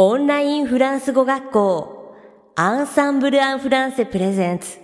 [0.00, 2.14] オンラインフランス語学校
[2.54, 4.76] アンサンブル・アン・フランセプレゼンツ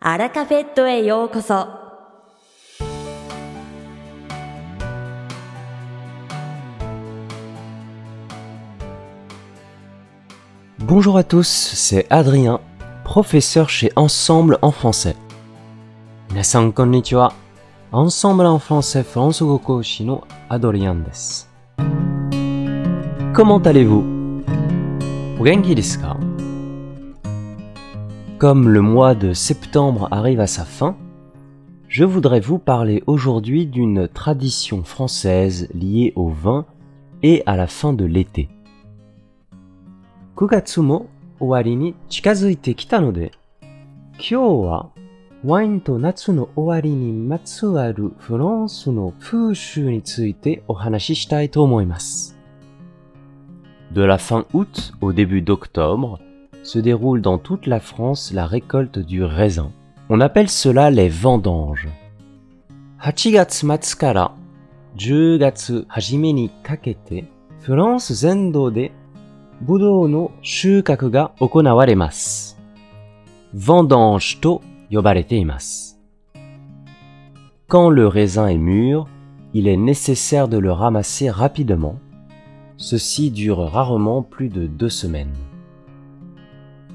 [0.00, 1.68] アラカフェットへようこそ
[10.80, 12.58] Bonjour à tous, c'est Adrien,
[13.04, 15.14] professeur chez Ensemble en français.
[16.30, 17.32] Minasan konnichiwa.
[17.92, 21.48] Ensemble en français フランス語講師の Adrien です。
[23.32, 24.15] Comment allez-vous?
[25.39, 26.19] Gengis Khan.
[28.39, 30.95] Comme le mois de septembre arrive à sa fin,
[31.87, 36.65] je voudrais vous parler aujourd'hui d'une tradition française liée au vin
[37.21, 38.49] et à la fin de l'été.
[40.35, 41.05] Kugatsu mo
[41.39, 43.29] owari ni chikazuite kita no de,
[44.17, 44.91] kyou wa
[45.43, 51.63] wine to natsu no owari ni matsuaru Florence no pushu ni tsuite ohanashi shitai to
[51.63, 52.36] omoimasu.
[53.92, 56.18] De la fin août au début d'octobre,
[56.62, 59.70] se déroule dans toute la France la récolte du raisin.
[60.08, 61.88] On appelle cela les vendanges.
[63.00, 64.32] 8月末から
[64.96, 67.24] 10月初めにかけて、
[67.62, 68.92] フランス全土で
[69.60, 72.58] ブドウの収穫が行われます。
[73.54, 75.98] vendange と呼ばれています。
[77.68, 79.06] Quand le raisin est mûr,
[79.54, 81.98] il est nécessaire de le ramasser rapidement.
[82.76, 85.28] Ceci dure rarement plus de deux semaines.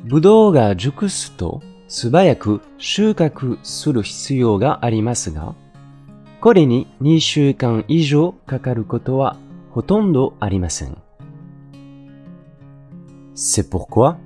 [0.06, 5.56] ブドウが熟すと素早く収穫する必要がありますが、
[6.40, 9.38] これに2週間以上かかることは
[9.72, 10.98] ほとんどありません。
[13.36, 14.18] C'est pourquoi,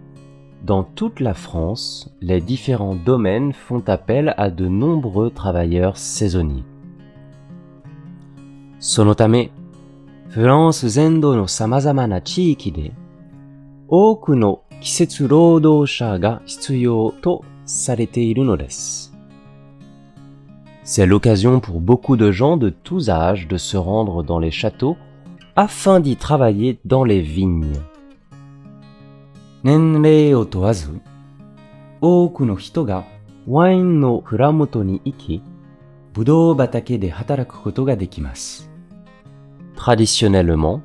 [0.64, 6.64] dans toute la France, les différents domaines font appel à de nombreux travailleurs saisonniers.
[8.80, 9.52] そのため、
[10.36, 12.94] フランス全土の様々な地域で、
[13.88, 19.14] 多くの季節労働者が必要とされているのです。
[20.84, 24.98] C'est l'occasion pour beaucoup de gens de tous âges de se rendre dans les châteaux
[25.56, 27.82] afin d'y travailler dans les vignes.
[29.64, 31.02] 年齢を問わず、
[32.02, 33.06] 多くの人が
[33.48, 35.44] ワインの蔵元に行き、
[36.14, 38.65] ブドウ畑で働くことができます。
[39.76, 40.82] Traditionnellement,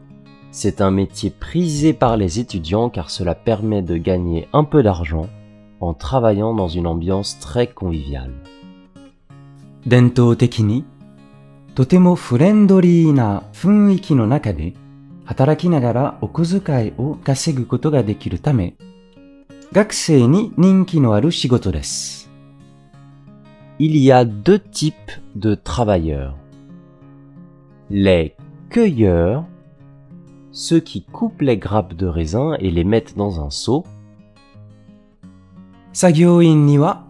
[0.50, 5.28] c'est un métier prisé par les étudiants car cela permet de gagner un peu d'argent
[5.80, 8.32] en travaillant dans une ambiance très conviviale.
[9.86, 10.84] 伝統的に、
[11.76, 14.74] とてもフレンドリーな雰囲気の中で、
[15.24, 18.74] 働きながらお小遣いを稼ぐことができるため、
[19.72, 22.30] 学生に人気のある仕事です。
[23.78, 26.32] Il y a deux types de travailleurs.
[27.91, 28.34] Les
[28.71, 29.43] cueilleurs,
[30.53, 33.83] ceux qui coupent les grappes de raisin et les mettent dans un seau.
[35.91, 37.03] Sagyoin ni wa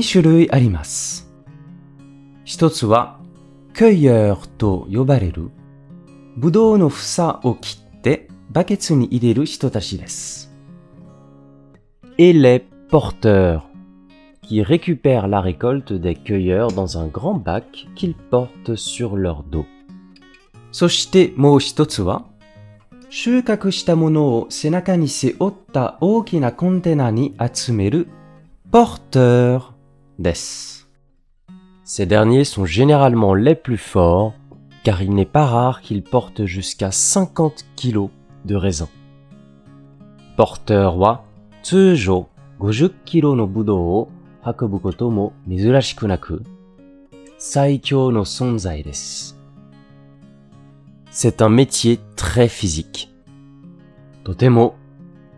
[0.00, 1.24] shurui arimasu.
[2.46, 3.18] Hitotsu wa
[3.74, 5.50] cueilleur to yobareru
[6.36, 10.00] budou no fusa o kitte baketsu ni ireru hitotashi.
[12.16, 13.68] Et les porteurs
[14.40, 19.66] qui récupèrent la récolte des cueilleurs dans un grand bac qu'ils portent sur leur dos.
[20.71, 22.25] そしてもう一つは、
[23.09, 28.07] 収穫したものを背中に背負った大きなコンテナに集める
[28.71, 29.61] porteur
[30.17, 30.89] です。
[31.85, 34.33] Ces derniers sont généralement les plus forts
[34.83, 38.09] car il n'est pas rare qu'ils portent jusqu'à 50 kilos
[38.45, 38.89] de raisin.
[40.35, 41.21] porteur は
[41.61, 42.27] 通常
[42.59, 44.09] 50キロのブドウを
[44.43, 46.43] 運ぶことも珍しくなく、
[47.37, 49.36] 最強の存在です。
[51.17, 53.09] C'est un métier très physique.
[54.23, 54.75] とても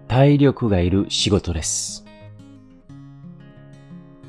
[0.08, 2.06] 体力がいる仕事です。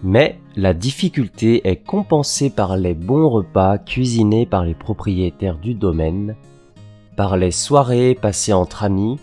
[0.02, 6.36] Mais la difficulté est compensée par les bons repas cuisinés par les propriétaires du domaine,
[7.16, 9.19] par les soirées passées entre amis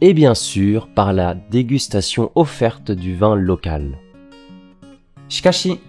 [0.00, 3.98] et bien sûr par la dégustation offerte du vin local.
[5.28, 5.80] しかし、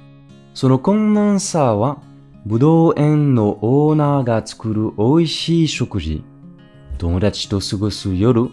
[0.53, 2.01] その困難さは、
[2.45, 6.23] ぶどう園のオーナーが作る美味しい食事、
[6.97, 8.49] 友達と過ごす夜、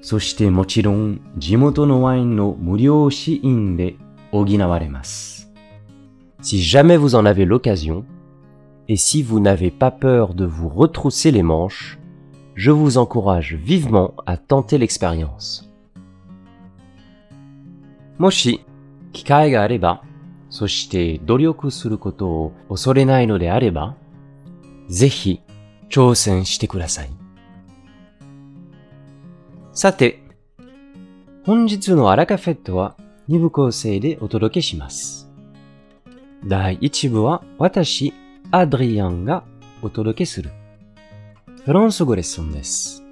[0.00, 3.96] そしてもちろん地元のワインの無料試飲で
[4.32, 5.52] 補われます。
[6.40, 8.04] Si jamais vous en avez l'occasion,
[8.88, 11.98] et si vous n'avez pas peur de vous retrousser les manches,
[12.56, 15.68] je vous encourage vivement à tenter l'expérience.
[18.18, 18.64] もし、
[19.12, 20.02] 機会があれば、
[20.57, 23.95] そして努力することを恐れないのであれば、
[24.87, 25.43] ぜひ
[25.87, 27.11] 挑戦してください。
[29.71, 30.23] さて、
[31.45, 32.97] 本日のアラカフェットは
[33.29, 35.29] 2部構成でお届けします。
[36.43, 38.15] 第1部は私、
[38.49, 39.43] アドリアンが
[39.83, 40.49] お届けする。
[41.65, 43.03] フランス語レッスンです。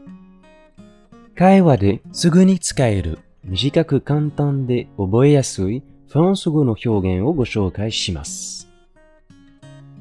[1.36, 5.84] 会話ですぐに使える短く簡単で覚えやすい
[6.15, 8.69] フランス語の表現をご紹介します。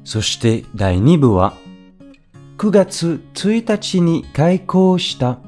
[0.04, 1.54] そして第2部は
[2.58, 5.38] 9月1日に開講した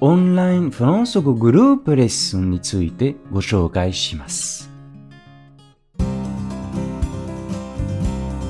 [0.00, 4.70] オンラインフランス語グループレッスンについてご紹介します。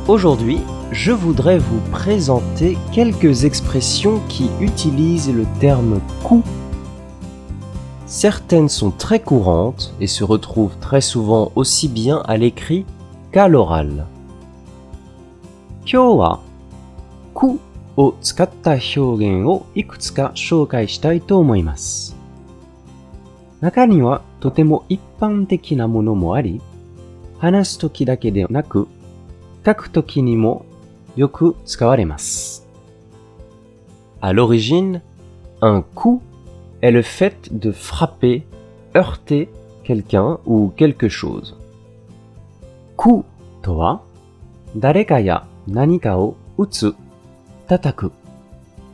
[0.08, 0.60] Aujourd'hui,
[0.92, 6.44] je voudrais vous présenter quelques expressions qui utilisent le terme coup.
[8.10, 12.86] Certaines sont très courantes et se retrouvent très souvent aussi bien à l'écrit
[13.32, 14.06] qu'à l'oral.
[15.84, 16.40] 今日は、
[17.34, 17.60] く
[17.96, 22.16] を使った表現をいくつか紹介したいと思います。
[23.60, 26.60] 中にはとても一般的なものもあり、
[27.38, 28.88] 話すときだけでなく、
[29.64, 30.64] 書くときにも
[31.16, 32.66] よく使われます。
[34.20, 35.00] À l'origine,
[35.60, 36.20] un coup
[36.82, 38.46] est le fait de frapper,
[38.94, 39.48] heurter
[39.84, 41.54] quelqu'un ou quelque chose.
[42.96, 43.24] coup
[43.62, 44.02] とは、
[44.76, 46.94] 誰かや何かを打つ、
[47.66, 48.12] 叩く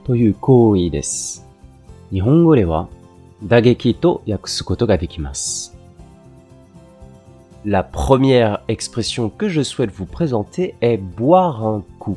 [0.04, 1.46] という行為です。
[2.10, 2.88] 日本語では
[3.42, 5.76] 打撃と訳すことができます。
[7.64, 12.16] La première expression que je souhaite vous présenter est boire un coup.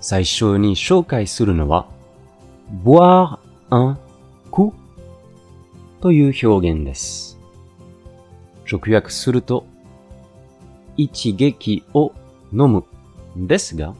[0.00, 1.86] 最初に紹介するのは
[2.84, 3.38] boire
[3.70, 4.03] un coup
[6.04, 7.38] という表現です。
[8.70, 9.66] 直訳すると
[10.96, 12.12] 一撃を
[12.52, 12.84] 飲む
[13.36, 13.94] ですが、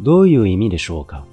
[0.00, 1.24] どういう意味でしょうか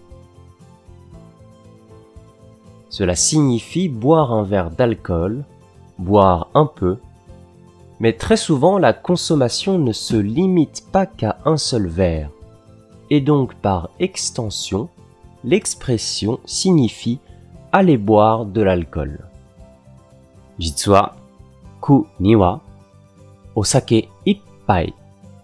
[2.89, 5.44] Cela signifie boire un verre d'alcool,
[6.00, 6.97] boire un peu,
[8.00, 12.30] mais très souvent la consommation ne se limite pas qu'à un seul verre,
[13.09, 14.89] et donc par extension,
[15.44, 17.19] l'expression signifie
[17.71, 19.19] aller boire de l'alcool.
[20.60, 21.16] 実は、
[21.80, 22.60] くには、
[23.54, 24.94] お酒一杯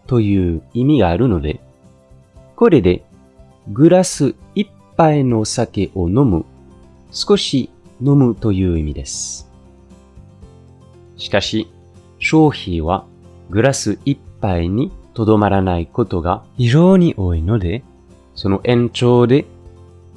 [0.07, 1.59] という意味があるので、
[2.55, 3.03] これで、
[3.73, 4.69] グラス一
[4.99, 6.45] 杯のお酒を飲む、
[7.13, 7.71] 少し
[8.03, 9.51] 飲むという意味です。
[11.17, 11.67] しかし、
[12.19, 13.07] 消費は
[13.49, 17.83] グラス一杯にとどまらないことが非常に多いので、
[18.35, 19.47] その延長で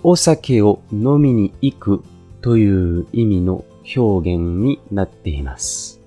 [0.04, 2.04] お酒を飲みに行く
[2.42, 3.64] という意味の
[3.97, 6.01] 表現になっています。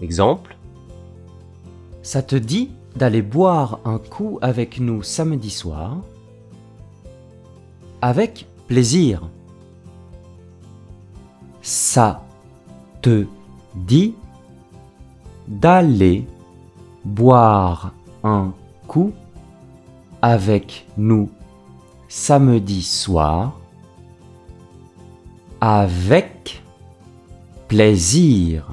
[0.00, 0.56] Exemple
[2.02, 5.98] Ça te dit d'aller boire un coup avec nous samedi soir
[8.00, 9.28] Avec plaisir.
[11.62, 12.24] Ça
[13.00, 13.26] te
[13.76, 14.14] dit
[15.46, 16.26] d'aller
[17.04, 17.94] boire
[18.24, 18.52] un
[18.88, 19.12] coup
[20.20, 21.30] avec nous
[22.08, 23.58] samedi soir
[25.60, 26.62] avec
[27.68, 28.64] plaisir.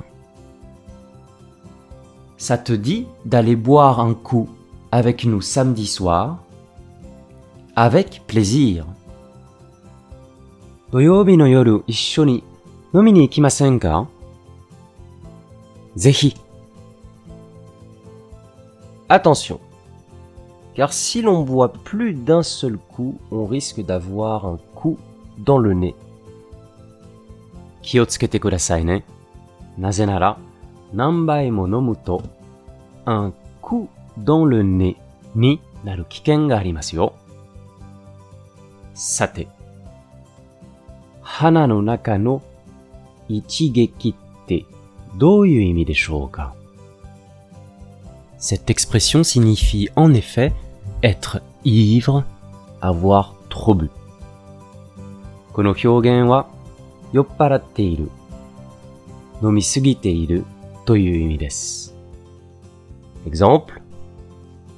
[2.37, 4.47] Ça te dit d'aller boire un coup
[4.91, 6.39] avec nous samedi soir
[7.75, 8.85] avec plaisir.
[10.91, 12.43] 土曜日の夜一緒に
[12.95, 14.09] 飲みに行きませんか
[15.95, 16.35] ぜひ。
[19.07, 19.59] Attention,
[20.75, 24.97] car si l'on boit plus d'un seul coup, on risque d'avoir un coup
[25.37, 25.95] dans le nez.
[27.84, 29.04] 気をつけてくださいね。
[29.78, 30.38] なぜなら、
[30.92, 32.22] 何倍も飲むと、
[33.04, 33.88] アンク
[34.18, 34.96] ドンルね
[35.34, 37.14] になる危険がありますよ。
[38.94, 39.48] さて、
[41.20, 42.42] 花の中の
[43.28, 44.64] 一撃って
[45.16, 46.54] どういう意味でしょうか
[48.38, 50.52] ？Cette expression signifie en effet
[51.02, 52.24] être ivre,
[52.80, 53.90] avoir trop bu.
[55.52, 56.46] この表現は
[57.13, 58.09] 酔っ払っている、
[59.41, 60.45] 飲みすぎている
[60.85, 61.95] という意味です。
[63.25, 63.81] Exemple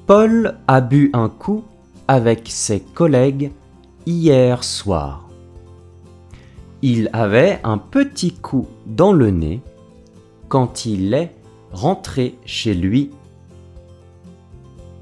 [0.08, 1.64] Paul a bu un coup
[2.08, 3.52] avec ses collègues
[4.06, 5.30] hier soir.
[6.82, 9.62] Il avait un petit coup dans le nez
[10.50, 11.34] quand il est
[11.72, 13.12] rentré chez lui.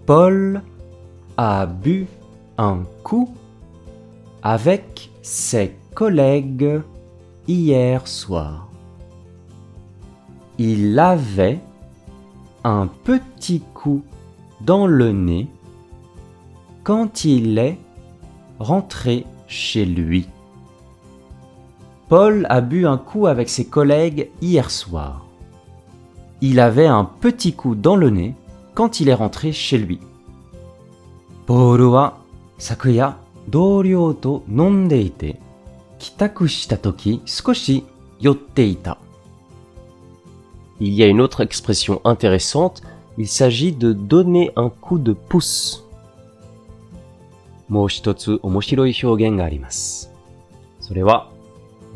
[0.06, 0.62] Paul
[1.38, 2.06] a bu
[2.58, 3.34] un coup
[4.44, 6.82] avec ses collègues
[7.49, 8.69] hier soir.
[10.59, 11.61] Il avait
[12.63, 14.03] un petit coup
[14.61, 15.49] dans le nez
[16.83, 17.79] quand il est
[18.59, 20.29] rentré chez lui.
[22.09, 25.25] Paul a bu un coup avec ses collègues hier soir.
[26.41, 28.35] Il avait un petit coup dans le nez
[28.75, 29.99] quand il est rentré chez lui.
[31.47, 31.83] Paul
[36.04, 37.84] nonde ite kitaku shita toki sukoshi
[38.20, 38.98] yotte ita.
[40.80, 42.82] Il y a une autre expression intéressante,
[43.18, 45.84] il s'agit de donner un coup de pouce.
[47.68, 50.12] もう一つ面白い表現があります。
[50.80, 51.30] それは、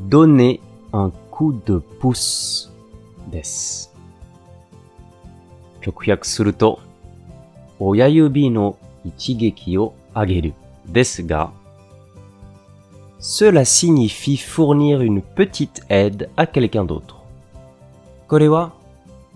[0.10, 0.60] donner
[0.91, 2.69] un coup de pouce
[3.31, 3.93] です。
[5.81, 6.79] 直訳すると、
[7.79, 10.53] 親指の一撃を上げる
[10.88, 11.51] ですが、
[13.19, 17.24] cela signifie fournir une petite aide à quelqu'un d'autre.
[18.27, 18.74] これは、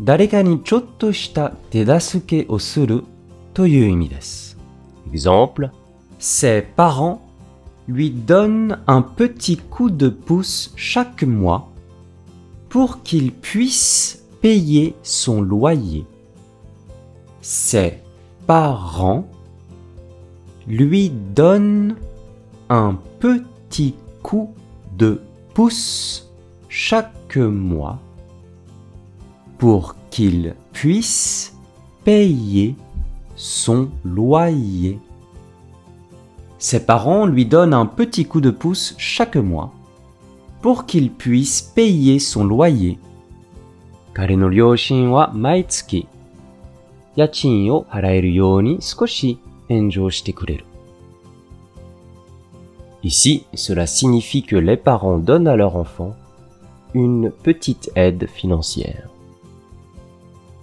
[0.01, 3.03] 誰かにちょっとした手助けをする
[3.53, 4.57] という意味です。
[5.11, 5.69] Exemple,
[6.19, 7.19] ses parents
[7.87, 11.69] lui donnent un petit coup de pouce chaque mois
[12.69, 16.05] pour qu'il puisse payer son loyer.
[17.41, 18.01] Ses
[18.45, 19.27] parents
[20.67, 21.95] lui donnent
[22.69, 23.45] un petit
[24.23, 24.53] coup
[24.97, 25.21] de
[25.53, 26.29] pouce
[26.69, 27.99] chaque mois
[29.57, 31.55] pour qu'il puisse
[32.03, 32.75] payer
[33.35, 34.99] son loyer.
[36.59, 39.71] Ses parents lui donnent un petit coup de pouce chaque mois
[40.61, 42.97] pour qu'il puisse payer son loyer.
[44.13, 46.07] 彼の両親は毎月
[47.15, 50.65] 家賃を払えるように少し援助してくれる。
[53.04, 56.14] Ici, cela signifie que les parents donnent à leur enfant
[56.94, 59.08] une petite aide financière.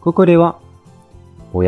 [0.02, 0.60] Kokorewa,
[1.54, 1.64] o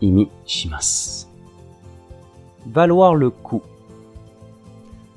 [0.00, 0.28] imi.
[2.66, 3.62] Valoir le coup.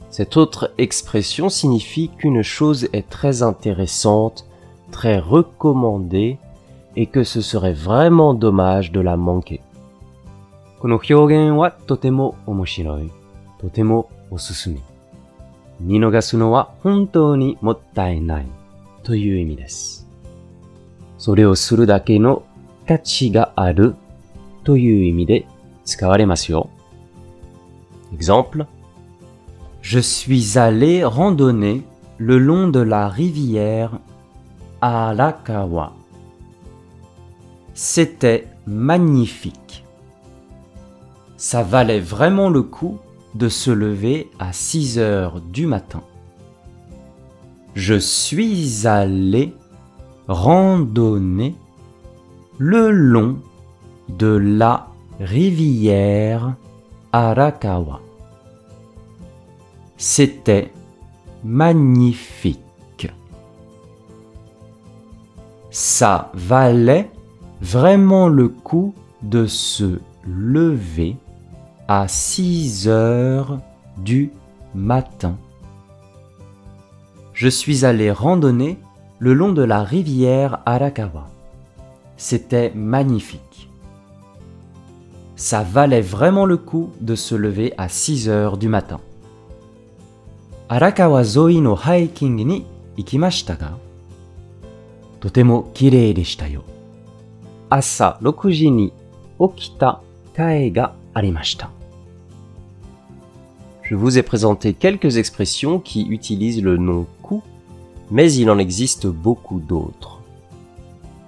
[0.09, 4.45] Cette autre expression signifie qu'une chose est très intéressante,
[4.91, 6.37] très recommandée
[6.95, 9.61] et que ce serait vraiment dommage de la manquer.
[10.85, 13.11] この表現はとても面白い。
[13.59, 14.79] とてもおすすめ。
[15.79, 18.45] 見逃すのは本当にもったいない
[19.01, 20.07] という意味です。
[21.17, 22.45] それをするだけの
[22.87, 23.95] 価値がある
[24.63, 25.47] という意味で
[25.85, 26.69] 使われますよ。
[28.15, 28.67] Exemple
[29.81, 31.81] Je suis allé randonner
[32.19, 33.89] le long de la rivière
[34.81, 35.93] Arakawa.
[37.73, 39.84] C'était magnifique.
[41.37, 42.97] Ça valait vraiment le coup
[43.35, 46.01] de se lever à 6 heures du matin.
[47.75, 49.53] Je suis allé
[50.27, 51.55] randonner
[52.57, 53.37] le long
[54.07, 54.87] de la
[55.19, 56.55] rivière
[57.11, 57.99] Arakawa.
[59.97, 60.71] C'était
[61.43, 62.59] magnifique.
[65.69, 67.11] Ça valait
[67.61, 71.17] vraiment le coup de se lever
[71.88, 73.58] à 6 heures
[73.96, 74.30] du
[74.74, 75.36] matin.
[77.34, 78.78] Je suis allé randonner
[79.18, 81.28] le long de la rivière Arakawa.
[82.16, 83.70] C'était magnifique.
[85.36, 89.00] Ça valait vraiment le coup de se lever à 6 heures du matin.
[90.68, 92.64] Arakawa zoi no hiking ni
[92.96, 93.72] ikimashita ga,
[95.18, 96.62] totemo kirei deshita yo.
[97.70, 98.92] Asa 6時に
[99.40, 100.00] 起きた
[100.36, 101.70] 会が ありました。
[103.82, 107.42] Je vous ai présenté quelques expressions qui utilisent le nom coup,
[108.10, 110.20] mais il en existe beaucoup d'autres.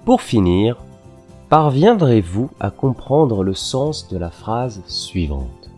[0.05, 0.77] Pour finir,
[1.49, 5.69] parviendrez-vous à comprendre le sens de la phrase suivante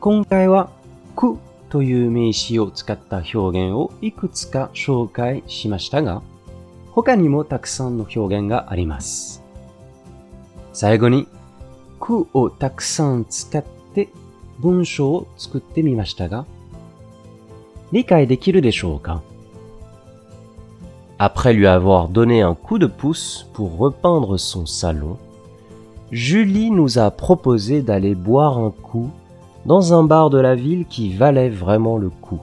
[0.00, 0.70] 今回は
[1.16, 1.38] く
[1.70, 6.22] という名詞を使った表現をいくつか紹介しましたが、
[6.92, 9.42] 他にもたくさんの表現があります。
[10.72, 11.26] 最後に、
[12.02, 13.64] くをたくさん使っ
[13.94, 14.08] て
[14.58, 16.46] 文章を作ってみましたが、
[17.92, 19.22] 理解できるでしょうか
[21.18, 25.16] Après lui avoir donné un coup de pouce pour repeindre son salon,
[26.12, 29.10] Julie nous a proposé d'aller boire un coup
[29.66, 32.40] dans un bar de la ville qui valait vraiment le coup.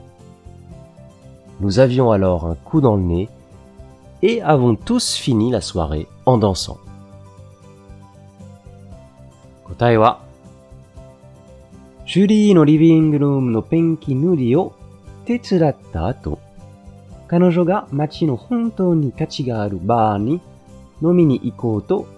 [1.61, 3.29] Nous avions alors un coup dans le nez
[4.21, 6.77] et avons tous fini la soirée en dansant.
[9.70, 10.20] 答えは、
[12.06, 14.74] ジュリーのリビングルームのペンキ塗りを
[15.26, 16.40] 手伝った後、
[17.28, 20.40] 彼女が街の本当に価値があるバーに
[21.00, 22.08] 飲みに行こうと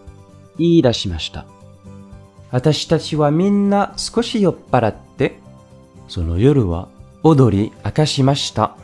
[0.59, 1.45] 言い出しました。
[2.51, 5.39] 私たちはみんな少し酔っ払って、
[6.09, 6.89] その夜は
[7.23, 8.77] 踊り明かしました。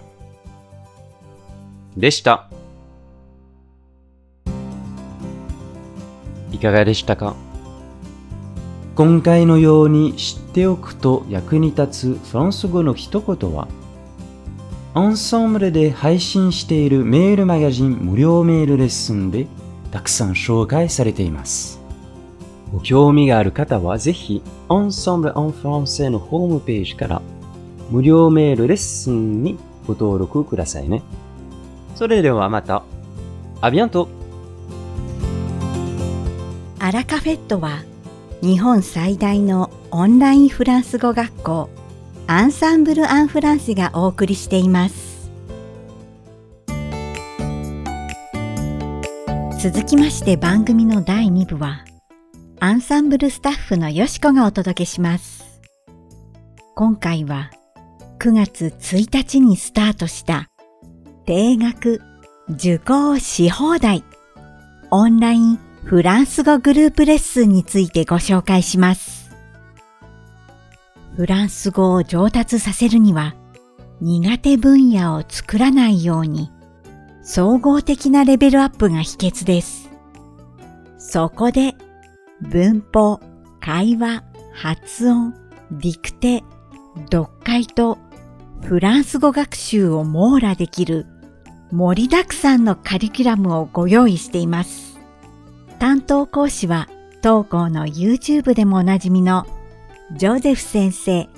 [1.96, 2.50] でした。
[6.52, 7.34] いかがでしたか？
[8.98, 13.68] 今回のように知っておくと役に立つフランス語の一言は、
[14.92, 19.46] アンサンブルで配信しているメールマガジン無料メールレッスンで
[19.92, 21.80] たくさん紹介されています。
[22.72, 27.22] ご興味がある方はぜひ、Ensemble en Français のホームページから
[27.90, 31.04] 無料メールレッスンにご登録くださいね。
[31.94, 32.82] それではまた。
[33.60, 34.08] あビアント
[36.80, 37.84] アラカフェットは
[38.40, 41.68] 日本最大のオンラインフランス語学校
[42.28, 45.28] アンサンブル・アン・フランスがお送りしています。
[49.60, 51.84] 続きまして番組の第2部は
[52.60, 55.60] アンサンブルスタッフのよしこがお届けします。
[56.76, 57.50] 今回は
[58.20, 60.48] 9月1日にスタートした
[61.26, 62.00] 定額
[62.48, 64.04] 受講し放題
[64.92, 69.30] オンラインフランス語グループレッスンについてご紹介します。
[71.16, 73.34] フランス語を上達させるには
[74.02, 76.52] 苦手分野を作らないように
[77.22, 79.88] 総合的なレベルアップが秘訣です。
[80.98, 81.74] そこで
[82.42, 83.18] 文法、
[83.58, 85.32] 会話、発音、
[85.70, 86.44] ディクテ、
[87.10, 87.96] 読解と
[88.60, 91.06] フランス語学習を網羅できる
[91.70, 94.87] 盛りだくさんのカリキュラムをご用意しています。
[95.78, 96.88] 担当講師は
[97.22, 99.46] 当校の YouTube でもおなじみの
[100.12, 101.28] ジョゼフ先生、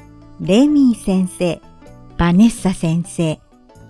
[0.40, 1.60] レミー先生、
[2.16, 3.40] バネッサ先生、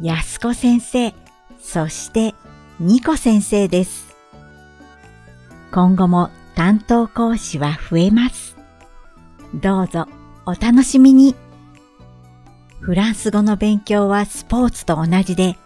[0.00, 1.14] ヤスコ先生、
[1.60, 2.34] そして
[2.80, 4.16] ニコ先生です。
[5.70, 8.56] 今後も担当講師は増えます。
[9.54, 10.06] どうぞ
[10.46, 11.36] お楽しみに。
[12.80, 15.58] フランス語の勉強はスポーツと同じで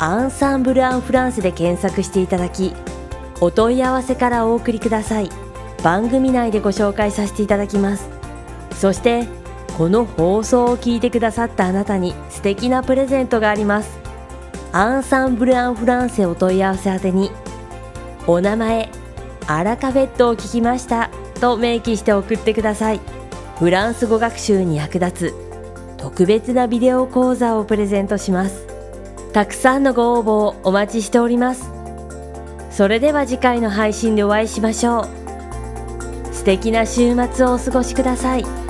[0.00, 2.72] アンサンブル・アン・フランスで検索していただき
[3.40, 5.30] お問い合わせからお送りください。
[5.82, 8.08] 番組内でご紹介させていただきます。
[8.72, 9.26] そして
[9.76, 13.98] この放送を聞いてくださったあなたに素敵なプレゼントがあります。
[14.72, 17.30] アンサンブル・アン・フランセお問い合わせ宛てに
[18.26, 18.90] お名前
[19.46, 23.00] アラカフェットを聞きましたと明記して送ってください。
[23.58, 25.34] フランス語学習に役立つ
[25.96, 28.67] 特別なビデオ講座をプレゼントします。
[29.38, 31.70] たくさんのご応募をお待ちしております。
[32.72, 36.34] それでは次回の配信でお会いしましょう。
[36.34, 38.67] 素敵な週末をお過ごしください。